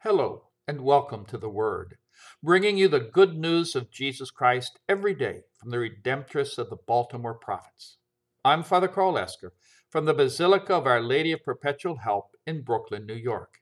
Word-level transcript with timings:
Hello, 0.00 0.50
and 0.68 0.82
welcome 0.82 1.24
to 1.24 1.38
the 1.38 1.48
Word, 1.48 1.96
bringing 2.42 2.76
you 2.76 2.86
the 2.86 3.00
good 3.00 3.34
news 3.34 3.74
of 3.74 3.90
Jesus 3.90 4.30
Christ 4.30 4.78
every 4.86 5.14
day 5.14 5.44
from 5.58 5.70
the 5.70 5.78
Redemptorists 5.78 6.58
of 6.58 6.68
the 6.68 6.76
Baltimore 6.76 7.34
Province. 7.34 7.96
I'm 8.44 8.62
Father 8.62 8.88
Karl 8.88 9.16
Esker 9.16 9.54
from 9.88 10.04
the 10.04 10.12
Basilica 10.12 10.74
of 10.74 10.86
Our 10.86 11.00
Lady 11.00 11.32
of 11.32 11.42
Perpetual 11.42 11.96
Help 11.96 12.36
in 12.46 12.62
Brooklyn, 12.62 13.06
New 13.06 13.14
York. 13.14 13.54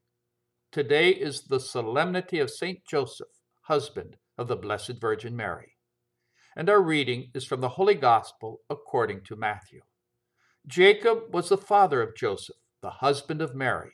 Today 0.72 1.10
is 1.10 1.44
the 1.44 1.60
solemnity 1.60 2.40
of 2.40 2.50
Saint 2.50 2.84
Joseph, 2.84 3.28
husband 3.62 4.16
of 4.36 4.48
the 4.48 4.56
Blessed 4.56 5.00
Virgin 5.00 5.36
Mary. 5.36 5.76
And 6.56 6.68
our 6.68 6.82
reading 6.82 7.30
is 7.32 7.44
from 7.44 7.60
the 7.60 7.70
Holy 7.70 7.94
Gospel 7.94 8.60
according 8.68 9.22
to 9.26 9.36
Matthew. 9.36 9.82
Jacob 10.66 11.32
was 11.32 11.48
the 11.48 11.56
father 11.56 12.02
of 12.02 12.16
Joseph, 12.16 12.56
the 12.82 12.90
husband 12.90 13.40
of 13.40 13.54
Mary 13.54 13.92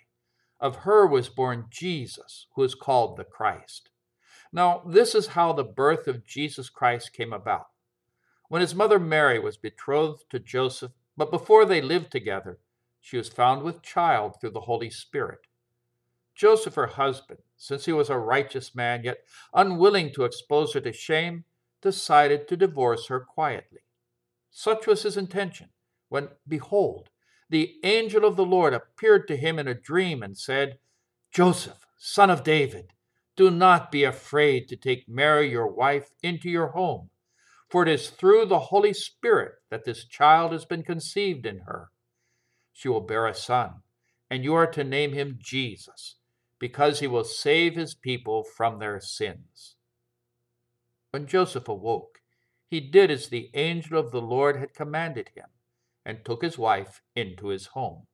of 0.60 0.76
her 0.76 1.06
was 1.06 1.28
born 1.28 1.66
Jesus, 1.70 2.46
who 2.54 2.62
is 2.62 2.74
called 2.74 3.16
the 3.16 3.24
Christ. 3.24 3.88
Now, 4.52 4.82
this 4.86 5.14
is 5.14 5.28
how 5.28 5.52
the 5.52 5.64
birth 5.64 6.06
of 6.06 6.26
Jesus 6.26 6.68
Christ 6.68 7.12
came 7.12 7.32
about. 7.32 7.68
When 8.48 8.60
his 8.60 8.74
mother 8.74 8.98
Mary 8.98 9.38
was 9.38 9.56
betrothed 9.56 10.24
to 10.30 10.38
Joseph, 10.38 10.92
but 11.16 11.30
before 11.30 11.64
they 11.64 11.80
lived 11.80 12.10
together, 12.10 12.58
she 13.00 13.16
was 13.16 13.28
found 13.28 13.62
with 13.62 13.82
child 13.82 14.40
through 14.40 14.50
the 14.50 14.60
Holy 14.60 14.90
Spirit. 14.90 15.40
Joseph, 16.34 16.74
her 16.74 16.86
husband, 16.86 17.40
since 17.56 17.84
he 17.84 17.92
was 17.92 18.10
a 18.10 18.18
righteous 18.18 18.74
man, 18.74 19.04
yet 19.04 19.18
unwilling 19.54 20.12
to 20.14 20.24
expose 20.24 20.72
her 20.74 20.80
to 20.80 20.92
shame, 20.92 21.44
decided 21.80 22.48
to 22.48 22.56
divorce 22.56 23.06
her 23.06 23.20
quietly. 23.20 23.80
Such 24.50 24.86
was 24.86 25.02
his 25.02 25.16
intention, 25.16 25.68
when, 26.08 26.28
behold, 26.46 27.08
the 27.50 27.74
angel 27.82 28.24
of 28.24 28.36
the 28.36 28.44
Lord 28.44 28.72
appeared 28.72 29.26
to 29.26 29.36
him 29.36 29.58
in 29.58 29.66
a 29.66 29.74
dream 29.74 30.22
and 30.22 30.38
said, 30.38 30.78
Joseph, 31.32 31.84
son 31.98 32.30
of 32.30 32.44
David, 32.44 32.92
do 33.36 33.50
not 33.50 33.90
be 33.90 34.04
afraid 34.04 34.68
to 34.68 34.76
take 34.76 35.08
Mary, 35.08 35.50
your 35.50 35.66
wife, 35.66 36.10
into 36.22 36.48
your 36.48 36.68
home, 36.68 37.10
for 37.68 37.82
it 37.82 37.88
is 37.88 38.10
through 38.10 38.46
the 38.46 38.58
Holy 38.58 38.92
Spirit 38.92 39.54
that 39.68 39.84
this 39.84 40.04
child 40.04 40.52
has 40.52 40.64
been 40.64 40.84
conceived 40.84 41.44
in 41.44 41.60
her. 41.60 41.90
She 42.72 42.88
will 42.88 43.00
bear 43.00 43.26
a 43.26 43.34
son, 43.34 43.82
and 44.30 44.44
you 44.44 44.54
are 44.54 44.68
to 44.68 44.84
name 44.84 45.12
him 45.12 45.38
Jesus, 45.42 46.16
because 46.60 47.00
he 47.00 47.08
will 47.08 47.24
save 47.24 47.74
his 47.74 47.94
people 47.94 48.44
from 48.44 48.78
their 48.78 49.00
sins. 49.00 49.74
When 51.10 51.26
Joseph 51.26 51.68
awoke, 51.68 52.20
he 52.68 52.78
did 52.78 53.10
as 53.10 53.28
the 53.28 53.50
angel 53.54 53.98
of 53.98 54.12
the 54.12 54.20
Lord 54.20 54.56
had 54.56 54.72
commanded 54.72 55.30
him 55.34 55.46
and 56.04 56.24
took 56.24 56.42
his 56.42 56.58
wife 56.58 57.02
into 57.14 57.48
his 57.48 57.66
home. 57.66 58.06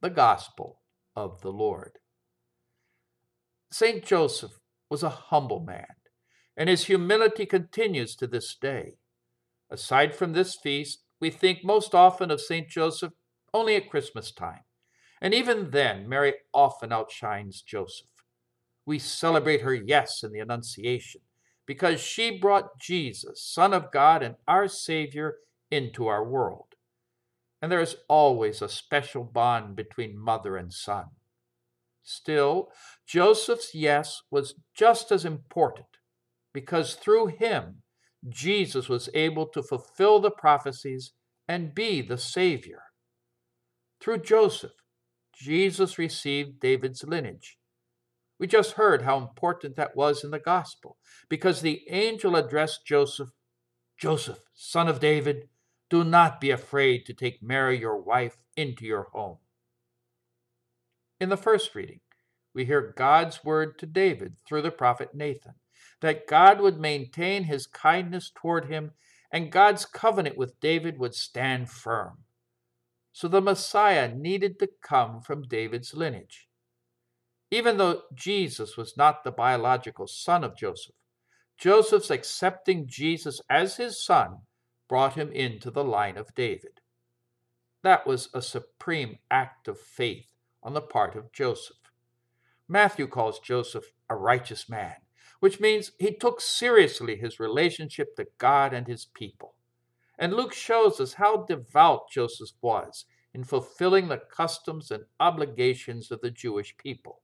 The 0.00 0.10
Gospel 0.10 0.80
of 1.16 1.40
the 1.40 1.52
Lord. 1.52 1.98
St. 3.70 4.04
Joseph 4.04 4.58
was 4.90 5.02
a 5.02 5.08
humble 5.08 5.60
man, 5.60 5.96
and 6.56 6.68
his 6.68 6.84
humility 6.84 7.46
continues 7.46 8.14
to 8.16 8.26
this 8.26 8.56
day. 8.60 8.94
Aside 9.70 10.14
from 10.14 10.32
this 10.32 10.54
feast, 10.54 11.04
we 11.20 11.30
think 11.30 11.64
most 11.64 11.94
often 11.94 12.30
of 12.30 12.40
St. 12.40 12.68
Joseph 12.68 13.12
only 13.52 13.76
at 13.76 13.90
Christmas 13.90 14.32
time, 14.32 14.60
and 15.20 15.32
even 15.32 15.70
then, 15.70 16.08
Mary 16.08 16.34
often 16.52 16.92
outshines 16.92 17.62
Joseph. 17.62 18.08
We 18.86 18.98
celebrate 18.98 19.62
her, 19.62 19.74
yes, 19.74 20.22
in 20.22 20.32
the 20.32 20.40
Annunciation, 20.40 21.22
because 21.66 22.00
she 22.00 22.38
brought 22.38 22.78
Jesus, 22.78 23.42
Son 23.42 23.72
of 23.72 23.90
God 23.90 24.22
and 24.22 24.34
our 24.46 24.68
Savior, 24.68 25.36
into 25.70 26.06
our 26.06 26.24
world 26.24 26.73
and 27.64 27.72
there 27.72 27.80
is 27.80 27.96
always 28.10 28.60
a 28.60 28.68
special 28.68 29.24
bond 29.24 29.74
between 29.74 30.18
mother 30.18 30.54
and 30.54 30.70
son. 30.70 31.06
Still, 32.02 32.68
Joseph's 33.06 33.74
yes 33.74 34.20
was 34.30 34.56
just 34.76 35.10
as 35.10 35.24
important 35.24 35.86
because 36.52 36.92
through 36.92 37.28
him, 37.28 37.76
Jesus 38.28 38.90
was 38.90 39.08
able 39.14 39.46
to 39.46 39.62
fulfill 39.62 40.20
the 40.20 40.30
prophecies 40.30 41.12
and 41.48 41.74
be 41.74 42.02
the 42.02 42.18
Savior. 42.18 42.82
Through 43.98 44.18
Joseph, 44.18 44.74
Jesus 45.34 45.96
received 45.96 46.60
David's 46.60 47.02
lineage. 47.02 47.56
We 48.38 48.46
just 48.46 48.72
heard 48.72 49.00
how 49.00 49.16
important 49.16 49.76
that 49.76 49.96
was 49.96 50.22
in 50.22 50.32
the 50.32 50.38
gospel 50.38 50.98
because 51.30 51.62
the 51.62 51.80
angel 51.88 52.36
addressed 52.36 52.84
Joseph, 52.84 53.30
Joseph, 53.98 54.40
son 54.52 54.86
of 54.86 55.00
David, 55.00 55.48
do 55.90 56.04
not 56.04 56.40
be 56.40 56.50
afraid 56.50 57.06
to 57.06 57.14
take 57.14 57.42
Mary, 57.42 57.78
your 57.78 57.96
wife, 57.96 58.38
into 58.56 58.84
your 58.84 59.08
home. 59.12 59.38
In 61.20 61.28
the 61.28 61.36
first 61.36 61.74
reading, 61.74 62.00
we 62.54 62.64
hear 62.64 62.94
God's 62.96 63.44
word 63.44 63.78
to 63.78 63.86
David 63.86 64.36
through 64.46 64.62
the 64.62 64.70
prophet 64.70 65.14
Nathan 65.14 65.54
that 66.00 66.26
God 66.26 66.60
would 66.60 66.78
maintain 66.78 67.44
his 67.44 67.66
kindness 67.66 68.30
toward 68.34 68.66
him 68.66 68.92
and 69.30 69.50
God's 69.50 69.84
covenant 69.84 70.36
with 70.36 70.60
David 70.60 70.98
would 70.98 71.14
stand 71.14 71.70
firm. 71.70 72.18
So 73.12 73.26
the 73.28 73.40
Messiah 73.40 74.14
needed 74.14 74.58
to 74.58 74.68
come 74.82 75.20
from 75.20 75.42
David's 75.42 75.94
lineage. 75.94 76.48
Even 77.50 77.78
though 77.78 78.02
Jesus 78.14 78.76
was 78.76 78.96
not 78.96 79.24
the 79.24 79.30
biological 79.30 80.06
son 80.06 80.44
of 80.44 80.56
Joseph, 80.56 80.94
Joseph's 81.58 82.10
accepting 82.10 82.86
Jesus 82.86 83.40
as 83.48 83.76
his 83.76 84.04
son 84.04 84.38
brought 84.88 85.14
him 85.14 85.30
into 85.32 85.70
the 85.70 85.84
line 85.84 86.16
of 86.16 86.34
David. 86.34 86.80
That 87.82 88.06
was 88.06 88.28
a 88.32 88.42
supreme 88.42 89.18
act 89.30 89.68
of 89.68 89.78
faith 89.78 90.32
on 90.62 90.74
the 90.74 90.80
part 90.80 91.14
of 91.14 91.32
Joseph. 91.32 91.76
Matthew 92.68 93.06
calls 93.06 93.38
Joseph 93.38 93.92
a 94.08 94.16
righteous 94.16 94.68
man, 94.68 94.96
which 95.40 95.60
means 95.60 95.92
he 95.98 96.14
took 96.14 96.40
seriously 96.40 97.16
his 97.16 97.38
relationship 97.38 98.16
to 98.16 98.26
God 98.38 98.72
and 98.72 98.86
his 98.86 99.04
people. 99.04 99.54
And 100.18 100.32
Luke 100.32 100.54
shows 100.54 101.00
us 101.00 101.14
how 101.14 101.44
devout 101.44 102.10
Joseph 102.10 102.50
was 102.62 103.04
in 103.34 103.44
fulfilling 103.44 104.08
the 104.08 104.16
customs 104.16 104.90
and 104.90 105.04
obligations 105.18 106.10
of 106.10 106.20
the 106.20 106.30
Jewish 106.30 106.76
people. 106.76 107.20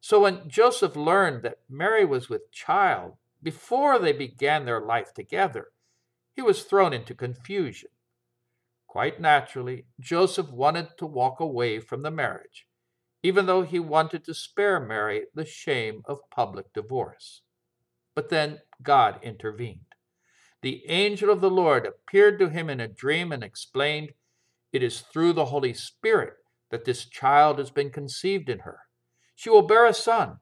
So 0.00 0.20
when 0.20 0.48
Joseph 0.48 0.96
learned 0.96 1.42
that 1.42 1.60
Mary 1.68 2.04
was 2.04 2.28
with 2.28 2.50
child 2.52 3.14
before 3.42 3.98
they 3.98 4.12
began 4.12 4.64
their 4.64 4.80
life 4.80 5.14
together, 5.14 5.68
he 6.34 6.42
was 6.42 6.62
thrown 6.62 6.92
into 6.92 7.14
confusion. 7.14 7.90
Quite 8.86 9.20
naturally, 9.20 9.86
Joseph 10.00 10.50
wanted 10.50 10.88
to 10.98 11.06
walk 11.06 11.40
away 11.40 11.80
from 11.80 12.02
the 12.02 12.10
marriage, 12.10 12.66
even 13.22 13.46
though 13.46 13.62
he 13.62 13.78
wanted 13.78 14.24
to 14.24 14.34
spare 14.34 14.80
Mary 14.80 15.26
the 15.34 15.44
shame 15.44 16.02
of 16.06 16.30
public 16.30 16.72
divorce. 16.72 17.42
But 18.14 18.30
then 18.30 18.60
God 18.82 19.20
intervened. 19.22 19.94
The 20.62 20.82
angel 20.88 21.30
of 21.30 21.40
the 21.40 21.50
Lord 21.50 21.86
appeared 21.86 22.38
to 22.40 22.48
him 22.48 22.68
in 22.68 22.80
a 22.80 22.88
dream 22.88 23.32
and 23.32 23.44
explained, 23.44 24.12
It 24.72 24.82
is 24.82 25.00
through 25.00 25.34
the 25.34 25.46
Holy 25.46 25.72
Spirit 25.72 26.34
that 26.70 26.84
this 26.84 27.04
child 27.04 27.58
has 27.58 27.70
been 27.70 27.90
conceived 27.90 28.48
in 28.48 28.60
her. 28.60 28.80
She 29.34 29.50
will 29.50 29.62
bear 29.62 29.86
a 29.86 29.94
son, 29.94 30.38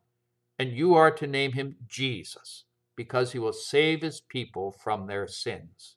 and 0.58 0.72
you 0.72 0.94
are 0.94 1.10
to 1.10 1.26
name 1.26 1.52
him 1.52 1.76
Jesus 1.86 2.64
because 2.98 3.30
he 3.30 3.38
will 3.38 3.52
save 3.52 4.02
his 4.02 4.20
people 4.20 4.72
from 4.72 5.06
their 5.06 5.28
sins. 5.28 5.94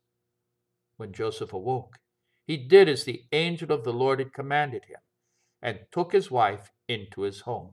When 0.97 1.11
Joseph 1.11 1.51
awoke, 1.51 1.97
he 2.45 2.57
did 2.57 2.87
as 2.87 3.05
the 3.05 3.23
angel 3.31 3.71
of 3.71 3.83
the 3.83 3.91
Lord 3.91 4.19
had 4.19 4.35
commanded 4.35 4.85
him 4.85 4.99
and 5.63 5.79
took 5.91 6.13
his 6.13 6.29
wife 6.29 6.69
into 6.87 7.21
his 7.21 7.41
home. 7.41 7.71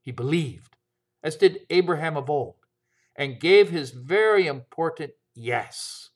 He 0.00 0.10
believed, 0.10 0.74
as 1.22 1.36
did 1.36 1.66
Abraham 1.68 2.16
of 2.16 2.30
old, 2.30 2.54
and 3.14 3.38
gave 3.38 3.68
his 3.68 3.90
very 3.90 4.46
important 4.46 5.10
yes. 5.34 6.08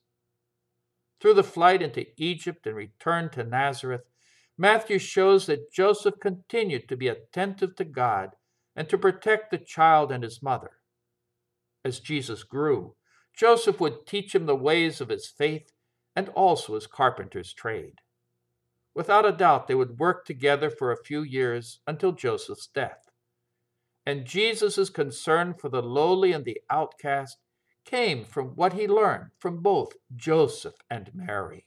Through 1.21 1.35
the 1.35 1.43
flight 1.43 1.83
into 1.83 2.07
Egypt 2.17 2.65
and 2.65 2.75
return 2.75 3.29
to 3.33 3.43
Nazareth, 3.43 4.09
Matthew 4.57 4.97
shows 4.97 5.45
that 5.45 5.71
Joseph 5.71 6.15
continued 6.19 6.89
to 6.89 6.97
be 6.97 7.07
attentive 7.07 7.75
to 7.75 7.83
God 7.85 8.31
and 8.75 8.89
to 8.89 8.97
protect 8.97 9.51
the 9.51 9.59
child 9.59 10.11
and 10.11 10.23
his 10.23 10.41
mother 10.41 10.71
as 11.83 11.99
Jesus 11.99 12.43
grew, 12.43 12.95
Joseph 13.35 13.79
would 13.79 14.05
teach 14.05 14.35
him 14.35 14.45
the 14.45 14.55
ways 14.55 14.99
of 14.99 15.09
his 15.09 15.27
faith 15.27 15.71
and 16.15 16.29
also 16.29 16.75
his 16.75 16.87
carpenter's 16.87 17.53
trade. 17.53 17.95
Without 18.93 19.25
a 19.25 19.31
doubt, 19.31 19.67
they 19.67 19.75
would 19.75 19.99
work 19.99 20.25
together 20.25 20.69
for 20.69 20.91
a 20.91 21.03
few 21.03 21.21
years 21.21 21.79
until 21.87 22.11
Joseph's 22.11 22.67
death. 22.67 23.09
And 24.05 24.25
Jesus' 24.25 24.89
concern 24.89 25.53
for 25.53 25.69
the 25.69 25.81
lowly 25.81 26.33
and 26.33 26.43
the 26.43 26.59
outcast 26.69 27.37
came 27.85 28.25
from 28.25 28.55
what 28.55 28.73
he 28.73 28.87
learned 28.87 29.31
from 29.39 29.61
both 29.61 29.93
Joseph 30.15 30.75
and 30.89 31.11
Mary. 31.13 31.65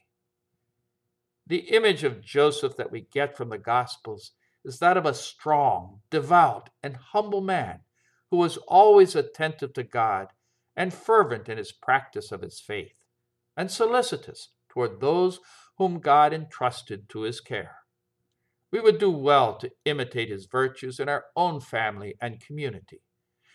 The 1.47 1.69
image 1.75 2.03
of 2.03 2.21
Joseph 2.21 2.77
that 2.77 2.91
we 2.91 3.07
get 3.11 3.35
from 3.35 3.49
the 3.49 3.57
Gospels 3.57 4.31
is 4.63 4.79
that 4.79 4.95
of 4.95 5.05
a 5.05 5.13
strong, 5.13 6.01
devout, 6.09 6.69
and 6.81 6.95
humble 6.95 7.41
man 7.41 7.79
who 8.33 8.39
was 8.39 8.57
always 8.67 9.15
attentive 9.15 9.73
to 9.73 9.83
God 9.83 10.29
and 10.75 10.91
fervent 10.91 11.47
in 11.47 11.59
his 11.59 11.71
practice 11.71 12.31
of 12.31 12.41
his 12.41 12.59
faith, 12.59 12.95
and 13.55 13.69
solicitous 13.69 14.49
toward 14.67 14.99
those 14.99 15.39
whom 15.77 15.99
God 15.99 16.33
entrusted 16.33 17.07
to 17.09 17.21
his 17.21 17.39
care. 17.39 17.75
we 18.71 18.79
would 18.79 18.97
do 18.97 19.11
well 19.11 19.55
to 19.57 19.69
imitate 19.85 20.29
his 20.29 20.47
virtues 20.47 20.99
in 20.99 21.07
our 21.07 21.25
own 21.35 21.59
family 21.59 22.15
and 22.19 22.43
community, 22.43 23.01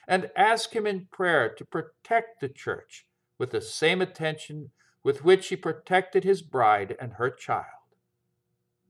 and 0.06 0.30
ask 0.36 0.76
him 0.76 0.86
in 0.86 1.08
prayer 1.10 1.52
to 1.52 1.64
protect 1.64 2.40
the 2.40 2.48
church 2.48 3.04
with 3.36 3.50
the 3.50 3.60
same 3.60 4.00
attention 4.00 4.70
with 5.02 5.24
which 5.24 5.48
he 5.48 5.56
protected 5.56 6.22
his 6.22 6.40
bride 6.40 6.96
and 7.00 7.14
her 7.14 7.30
child. 7.30 7.64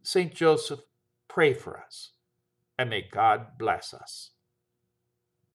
St. 0.03 0.35
Joseph, 0.35 0.81
pray 1.29 1.55
for 1.55 1.81
us, 1.81 2.11
and 2.79 2.91
may 2.91 3.09
God 3.11 3.57
bless 3.59 3.95
us. 3.95 4.33